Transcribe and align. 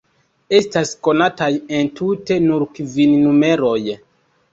Estas 0.59 0.93
konataj 1.07 1.49
entute 1.79 2.37
nur 2.47 2.65
kvin 2.79 3.13
numeroj. 3.27 3.79